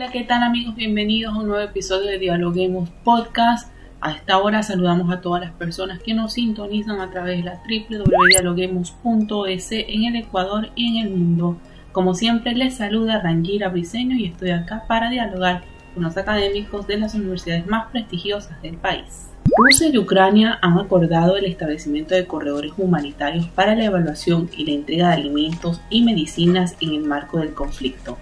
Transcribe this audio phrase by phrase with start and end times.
[0.00, 0.74] Hola, ¿qué tal amigos?
[0.76, 3.70] Bienvenidos a un nuevo episodio de Dialoguemos Podcast.
[4.00, 7.60] A esta hora saludamos a todas las personas que nos sintonizan a través de la
[7.68, 11.58] www.dialoguemos.es en el Ecuador y en el mundo.
[11.92, 16.96] Como siempre les saluda Rangira Briseño y estoy acá para dialogar con los académicos de
[16.96, 19.26] las universidades más prestigiosas del país.
[19.54, 24.72] Rusia y Ucrania han acordado el establecimiento de corredores humanitarios para la evaluación y la
[24.72, 28.16] entrega de alimentos y medicinas en el marco del conflicto.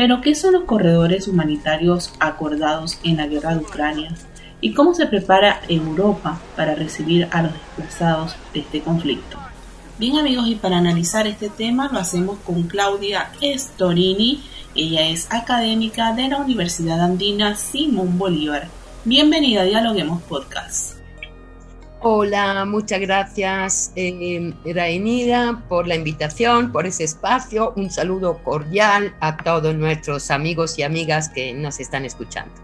[0.00, 4.14] Pero, ¿qué son los corredores humanitarios acordados en la guerra de Ucrania?
[4.62, 9.36] ¿Y cómo se prepara Europa para recibir a los desplazados de este conflicto?
[9.98, 14.42] Bien amigos, y para analizar este tema lo hacemos con Claudia Storini.
[14.74, 18.68] Ella es académica de la Universidad Andina Simón Bolívar.
[19.04, 20.99] Bienvenida a Dialoguemos Podcast.
[22.02, 27.74] Hola, muchas gracias eh, Rainida por la invitación, por ese espacio.
[27.76, 32.54] Un saludo cordial a todos nuestros amigos y amigas que nos están escuchando.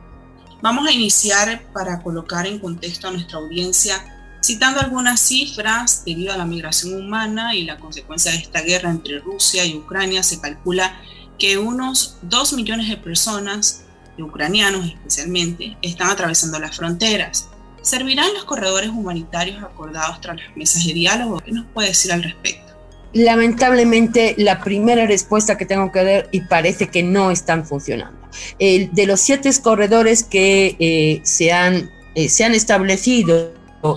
[0.62, 4.02] Vamos a iniciar para colocar en contexto a nuestra audiencia
[4.42, 9.18] citando algunas cifras debido a la migración humana y la consecuencia de esta guerra entre
[9.18, 10.22] Rusia y Ucrania.
[10.22, 10.98] Se calcula
[11.38, 13.84] que unos 2 millones de personas,
[14.16, 17.50] de ucranianos especialmente, están atravesando las fronteras.
[17.86, 21.38] ¿Servirán los corredores humanitarios acordados tras las mesas de diálogo?
[21.38, 22.74] ¿Qué nos puede decir al respecto?
[23.12, 28.18] Lamentablemente, la primera respuesta que tengo que dar, y parece que no están funcionando.
[28.58, 33.52] El, de los siete corredores que eh, se, han, eh, se han establecido,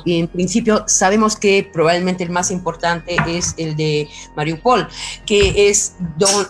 [0.06, 4.88] y en principio sabemos que probablemente el más importante es el de Mariupol,
[5.26, 5.96] que es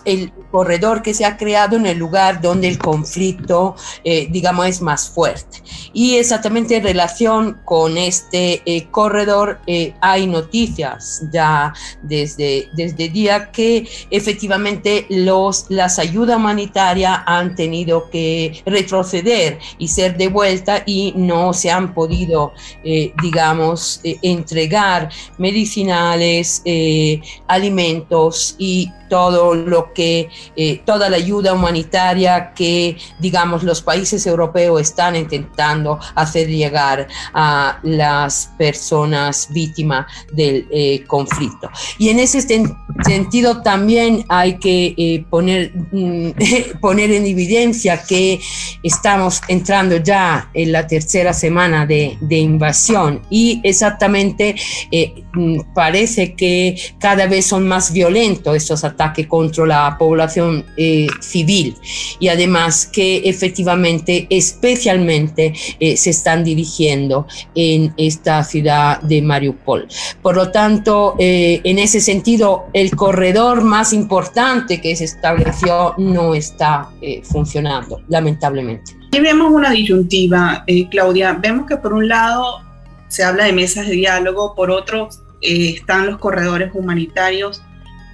[0.04, 4.82] el corredor que se ha creado en el lugar donde el conflicto, eh, digamos, es
[4.82, 5.62] más fuerte.
[5.92, 11.72] Y exactamente en relación con este eh, corredor eh, hay noticias ya
[12.02, 20.16] desde, desde día que efectivamente los, las ayudas humanitarias han tenido que retroceder y ser
[20.16, 22.52] de vuelta y no se han podido,
[23.22, 26.62] digamos, entregar medicinales,
[27.46, 34.80] alimentos y todo lo que, eh, toda la ayuda humanitaria que, digamos, los países europeos
[34.80, 41.70] están intentando hacer llegar a las personas víctimas del eh, conflicto.
[41.98, 46.30] Y en ese sentido también hay que eh, poner, mm,
[46.80, 48.40] poner en evidencia que
[48.82, 54.54] estamos entrando ya en la tercera semana de, invasión y exactamente
[55.74, 61.74] parece que cada vez son más violentos estos ataques ataque contra la población eh, civil
[62.18, 69.88] y además que efectivamente, especialmente, eh, se están dirigiendo en esta ciudad de Mariupol.
[70.22, 76.34] Por lo tanto, eh, en ese sentido, el corredor más importante que se estableció no
[76.34, 76.90] está
[77.22, 78.92] funcionando, lamentablemente.
[79.12, 81.32] Y vemos una disyuntiva, Claudia.
[81.32, 82.69] Vemos que por un lado
[83.10, 85.10] se habla de mesas de diálogo, por otro
[85.42, 87.62] están los corredores humanitarios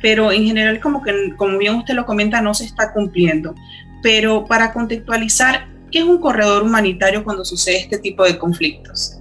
[0.03, 3.55] pero en general como que, como bien usted lo comenta, no se está cumpliendo.
[4.03, 9.19] Pero para contextualizar, ¿qué es un corredor humanitario cuando sucede este tipo de conflictos?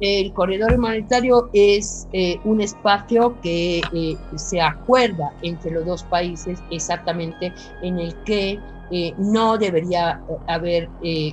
[0.00, 6.62] El corredor humanitario es eh, un espacio que eh, se acuerda entre los dos países
[6.70, 7.52] exactamente
[7.82, 8.60] en el que
[8.92, 10.88] eh, no debería haber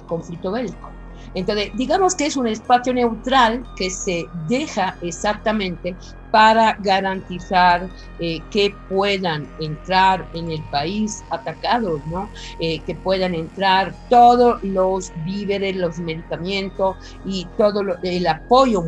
[0.07, 0.94] conflicto bélico.
[1.33, 5.95] Entonces, digamos que es un espacio neutral que se deja exactamente
[6.35, 7.87] para garantizar
[8.19, 12.29] eh, que puedan entrar en el país atacados, ¿no?
[12.59, 18.83] Eh, que puedan entrar todos los víveres, los medicamentos y todo el apoyo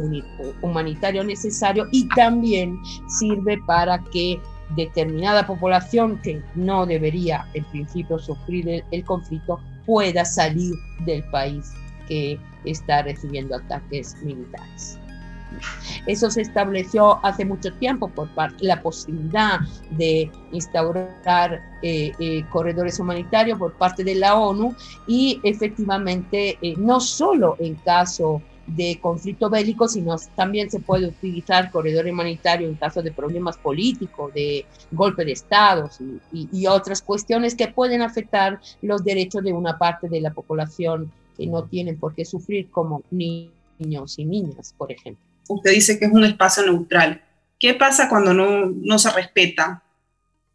[0.62, 4.42] humanitario necesario y también sirve para que
[4.76, 10.74] determinada población que no debería en principio sufrir el conflicto pueda salir
[11.06, 11.72] del país
[12.08, 15.00] que está recibiendo ataques militares.
[16.06, 19.60] Eso se estableció hace mucho tiempo por la posibilidad
[19.92, 24.76] de instaurar eh, eh, corredores humanitarios por parte de la ONU
[25.08, 31.72] y efectivamente eh, no solo en caso de conflicto bélico, sino también se puede utilizar
[31.72, 36.02] corredor humanitario en caso de problemas políticos, de golpe de estados
[36.34, 41.10] y, y, otras cuestiones que pueden afectar los derechos de una parte de la población
[41.38, 45.24] que no tienen por qué sufrir, como niños y niñas, por ejemplo.
[45.48, 47.22] Usted dice que es un espacio neutral.
[47.60, 49.84] ¿Qué pasa cuando no, no se respeta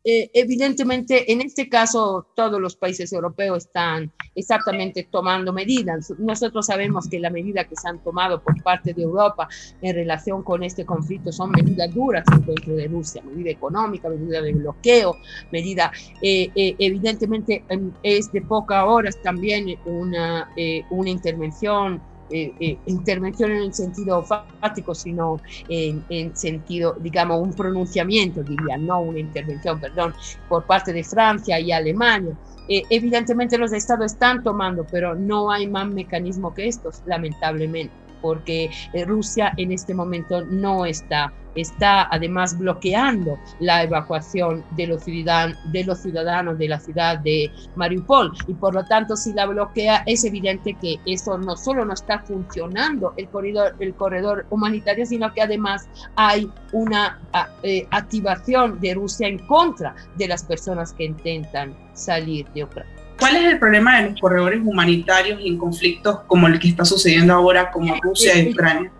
[0.05, 6.13] eh, evidentemente, en este caso, todos los países europeos están exactamente tomando medidas.
[6.19, 9.49] Nosotros sabemos que la medida que se han tomado por parte de Europa
[9.81, 14.53] en relación con este conflicto son medidas duras dentro de Rusia, medida económica, medida de
[14.53, 15.17] bloqueo,
[15.53, 20.49] medida, eh, eh, evidentemente, em, es de pocas horas también una,
[20.91, 27.53] una intervención eh, eh, intervención en el sentido fático, sino en, en, sentido, digamos, un
[27.53, 30.15] pronunciamiento, diría, no una intervención, perdón,
[30.49, 32.37] por parte de Francia y Alemania.
[32.69, 37.93] Eh, evidentemente los estados están tomando, pero no hay más mecanismo que estos, lamentablemente
[38.23, 45.05] porque eh, Rusia en este momento no está, está además bloqueando la evacuación de los,
[45.05, 49.47] ciudadanos, de los ciudadanos de la ciudad de Mariupol y por lo tanto si la
[49.47, 55.05] bloquea es evidente que eso no solo no está funcionando el corredor, el corredor humanitario,
[55.05, 57.21] sino que además hay una
[57.63, 63.02] eh, activación de Rusia en contra de las personas que intentan salir de Ucrania.
[63.23, 67.33] ¿Cuál es el problema de los corredores humanitarios en conflictos como el que está sucediendo
[67.33, 68.91] ahora como Rusia y Ucrania?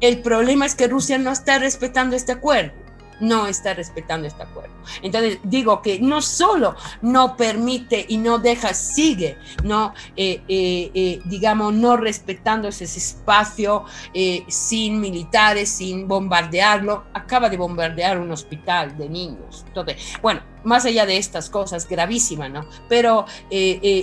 [0.00, 2.72] El problema es que Rusia no está respetando este acuerdo
[3.20, 4.74] no está respetando este acuerdo.
[5.00, 11.20] Entonces digo que no solo no permite y no deja, sigue, no, eh, eh, eh,
[11.26, 13.84] digamos, no respetando ese espacio
[14.48, 19.64] sin militares, sin bombardearlo, acaba de bombardear un hospital de niños.
[19.68, 22.66] Entonces, bueno, más allá de estas cosas gravísimas, ¿no?
[22.88, 23.26] Pero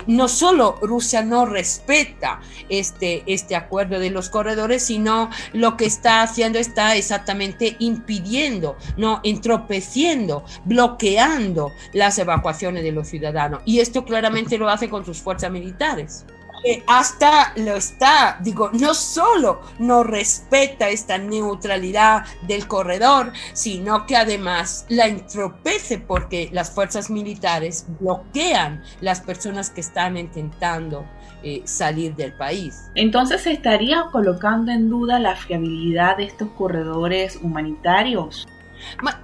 [0.07, 6.21] no solo Rusia no respeta este, este acuerdo de los corredores, sino lo que está
[6.21, 9.21] haciendo está exactamente impidiendo, ¿no?
[9.23, 13.61] entropeciendo, bloqueando las evacuaciones de los ciudadanos.
[13.65, 16.25] Y esto claramente lo hace con sus fuerzas militares.
[16.63, 24.15] Eh, hasta lo está, digo, no solo no respeta esta neutralidad del corredor, sino que
[24.15, 31.05] además la entropece porque las fuerzas militares bloquean las personas que están intentando
[31.41, 32.91] eh, salir del país.
[32.95, 38.45] Entonces se estaría colocando en duda la fiabilidad de estos corredores humanitarios.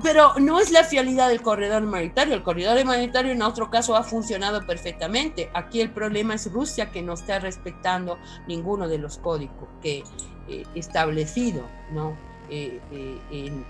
[0.04, 2.36] Pero no es la fiabilidad del corredor humanitario.
[2.36, 5.50] El corredor humanitario en otro caso ha funcionado perfectamente.
[5.54, 8.18] Aquí el problema es Rusia que no está respetando
[8.48, 10.04] ninguno de los códigos que
[10.48, 12.18] eh, establecido, ¿no?
[12.50, 13.20] Eh, eh,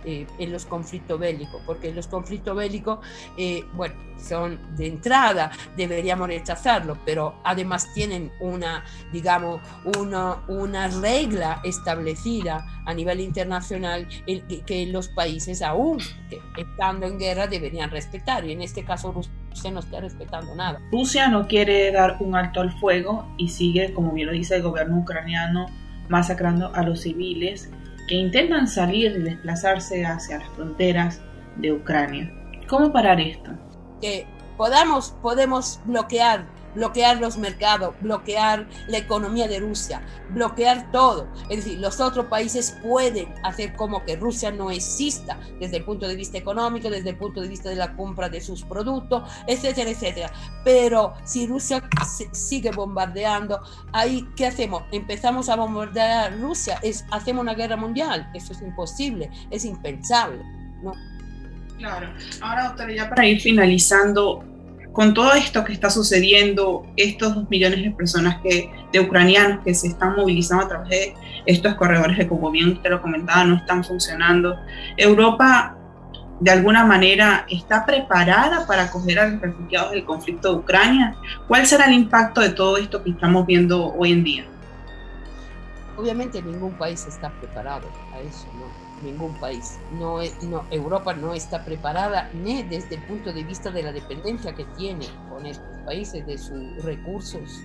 [0.06, 3.00] eh, en, los conflictos bélicos, porque los conflictos bélicos,
[3.74, 9.62] bueno, son de entrada, deberíamos rechazarlo, pero además tienen una, digamos,
[9.98, 16.00] una, una regla establecida a nivel internacional que, que los países aún
[16.57, 20.80] estando en guerra deberían respetar, y en este caso Rusia no está respetando nada.
[20.92, 24.63] Rusia no quiere dar un alto al fuego y sigue, como bien lo dice el
[24.63, 25.68] gobierno ucraniano,
[26.07, 27.72] masacrando a los civiles
[28.07, 31.22] que intentan salir y desplazarse hacia las fronteras
[31.57, 32.31] de Ucrania.
[32.68, 33.52] ¿Cómo parar esto?
[34.02, 41.27] Que podamos, podemos bloquear, bloquear los mercados, bloquear la economía de Rusia, bloquear todo.
[41.50, 46.08] Es decir, los otros países pueden hacer como que Rusia no exista desde el punto
[46.08, 49.89] de vista económico, desde el punto de vista de la compra de sus productos, etcétera,
[49.89, 50.32] etcétera.
[50.63, 51.84] Pero si Rusia
[52.32, 53.62] sigue bombardeando,
[53.94, 54.84] ahí, ¿qué hacemos?
[54.91, 58.29] Empezamos a bombardear Rusia, es, hacemos una guerra mundial.
[58.34, 60.41] Eso es imposible, es impensable.
[61.77, 62.10] Claro.
[62.41, 64.44] Ahora, doctora, ya para ir finalizando,
[64.96, 69.75] con todo esto que está sucediendo, estos dos millones de personas que, de ucranianos que
[69.75, 71.14] se están movilizando a través de
[71.46, 74.58] estos corredores que, como bien usted lo comentaba, no están funcionando,
[74.96, 75.75] Europa
[76.40, 81.16] de alguna manera está preparada para acoger a los refugiados del conflicto de Ucrania?
[81.46, 84.46] ¿Cuál será el impacto de todo esto que estamos viendo hoy en día?
[85.98, 88.85] Obviamente ningún país está preparado a eso, ¿no?
[89.05, 89.79] Ningún país.
[89.93, 94.53] No, no, Europa no está preparada ni desde el punto de vista de la dependencia
[94.53, 97.62] que tiene con estos países, de sus recursos.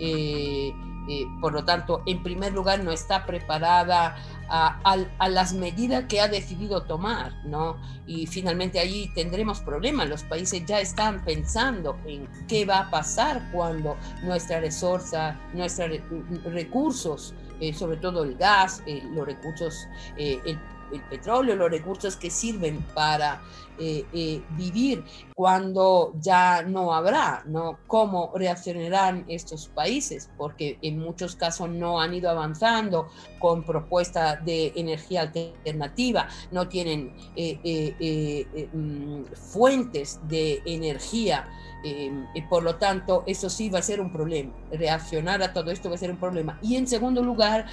[0.00, 0.72] Eh,
[1.10, 4.16] eh, por lo tanto, en primer lugar, no está preparada
[4.50, 7.76] a, las medidas que ha decidido tomar, ¿no?
[8.06, 10.08] Y finalmente allí tendremos problemas.
[10.08, 16.00] Los países ya están pensando en qué va a pasar cuando nuestra resorsa, nuestros
[16.44, 17.34] recursos
[17.74, 18.82] sobre todo el gas,
[19.14, 20.58] los recursos, el
[20.92, 23.40] el petróleo, los recursos que sirven para
[23.80, 25.04] eh, eh, vivir
[25.36, 27.78] cuando ya no habrá, ¿no?
[27.86, 30.28] ¿Cómo reaccionarán estos países?
[30.36, 37.14] Porque en muchos casos no han ido avanzando con propuestas de energía alternativa, no tienen
[37.36, 41.48] eh, mm, fuentes de energía
[42.34, 44.52] y por lo tanto eso sí va a ser un problema.
[44.72, 46.58] Reaccionar a todo esto va a ser un problema.
[46.60, 47.66] Y en segundo lugar,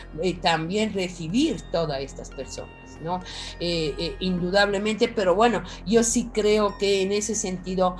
[0.44, 2.85] también recibir todas estas personas.
[3.02, 3.22] ¿No?
[3.60, 7.96] Eh, eh, indudablemente, pero bueno, yo sí creo que en ese sentido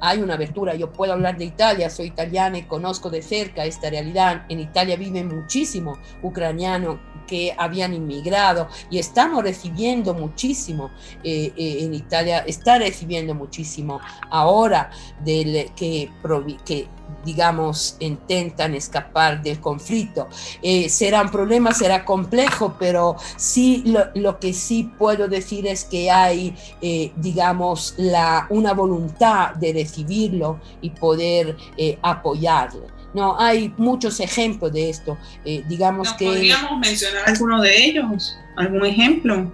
[0.00, 0.74] hay una abertura.
[0.74, 4.44] Yo puedo hablar de Italia, soy italiana y conozco de cerca esta realidad.
[4.48, 10.90] En Italia viven muchísimos ucranianos que habían inmigrado y estamos recibiendo muchísimo.
[11.24, 14.90] Eh, en Italia está recibiendo muchísimo ahora
[15.24, 16.10] del que,
[16.64, 16.86] que
[17.24, 20.28] digamos, intentan escapar del conflicto.
[20.62, 23.84] Eh, será un problema, será complejo, pero sí
[24.14, 30.60] lo, que sí puedo decir es que hay, eh, digamos, la, una voluntad de recibirlo
[30.80, 32.86] y poder eh, apoyarle.
[33.12, 35.16] No, hay muchos ejemplos de esto.
[35.44, 36.26] digamos que...
[36.26, 38.36] ¿Podríamos mencionar alguno de ellos?
[38.56, 39.50] ¿Algún ejemplo?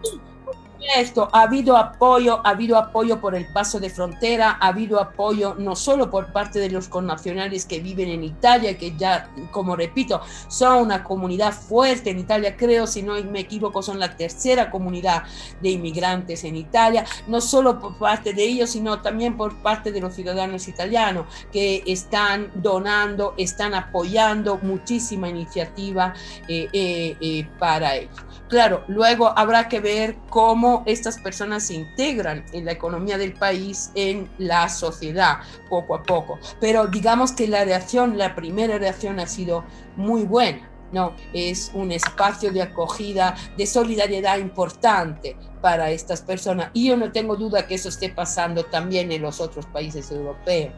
[0.96, 5.54] Esto, ha habido apoyo, ha habido apoyo por el paso de frontera, ha habido apoyo
[5.58, 10.20] no solo por parte de los connacionales que viven en Italia, que ya, como repito,
[10.48, 15.24] son una comunidad fuerte en Italia, creo, si no me equivoco, son la tercera comunidad
[15.60, 20.00] de inmigrantes en Italia, no solo por parte de ellos, sino también por parte de
[20.00, 26.14] los ciudadanos italianos que están donando, están apoyando muchísima iniciativa
[26.48, 28.16] eh, eh, eh, para ellos.
[28.48, 33.90] Claro, luego habrá que ver cómo estas personas se integran en la economía del país,
[33.94, 35.38] en la sociedad,
[35.68, 36.38] poco a poco.
[36.60, 39.64] Pero digamos que la reacción, la primera reacción ha sido
[39.96, 40.68] muy buena.
[40.92, 46.70] No, es un espacio de acogida, de solidaridad importante para estas personas.
[46.74, 50.74] Y yo no tengo duda que eso esté pasando también en los otros países europeos.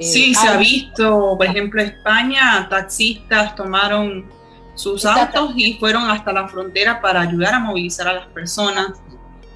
[0.00, 4.30] Sí, se ha visto, por ejemplo, España, taxistas tomaron
[4.74, 8.92] sus autos y fueron hasta la frontera para ayudar a movilizar a las personas.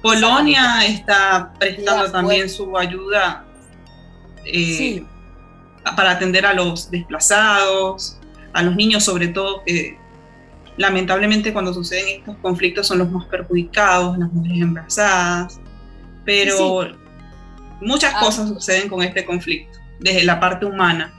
[0.03, 3.45] Polonia está prestando también su ayuda
[4.43, 5.01] eh,
[5.95, 8.19] para atender a los desplazados,
[8.51, 9.97] a los niños sobre todo, que
[10.75, 15.61] lamentablemente cuando suceden estos conflictos son los más perjudicados, las mujeres embarazadas,
[16.25, 16.85] pero
[17.79, 18.19] muchas ah.
[18.19, 21.13] cosas suceden con este conflicto, desde la parte humana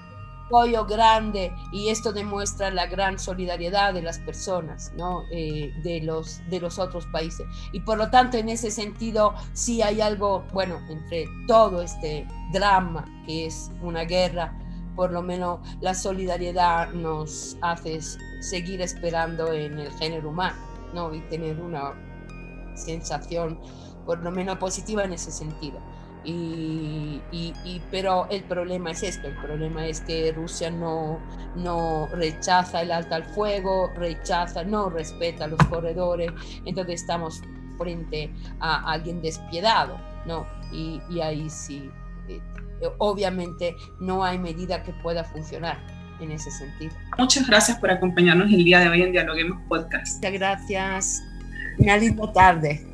[0.46, 5.22] apoyo grande y esto demuestra la gran solidaridad de las personas, ¿no?
[5.30, 7.46] Eh, de, los, de los otros países.
[7.72, 13.04] Y por lo tanto, en ese sentido, sí hay algo, bueno, entre todo este drama
[13.26, 14.56] que es una guerra,
[14.94, 18.00] por lo menos la solidaridad nos hace
[18.40, 20.56] seguir esperando en el género humano,
[20.92, 21.12] ¿no?
[21.14, 21.94] Y tener una
[22.76, 23.58] sensación,
[24.06, 25.80] por lo menos positiva en ese sentido.
[26.24, 27.20] Y,
[27.90, 31.18] pero el problema es esto, el problema es que Rusia no,
[31.56, 36.30] no rechaza el alto al fuego, rechaza, no respeta los corredores,
[36.64, 37.42] entonces estamos
[37.76, 40.46] frente a alguien despiadado, ¿no?
[40.72, 41.90] Y, ahí sí,
[42.28, 42.40] eh,
[42.98, 45.78] obviamente no hay medida que pueda funcionar
[46.20, 46.94] en ese sentido.
[47.18, 50.16] Muchas gracias por acompañarnos el día de hoy en Dialoguemos Podcast.
[50.16, 51.22] Muchas gracias.
[51.78, 52.93] Una linda tarde.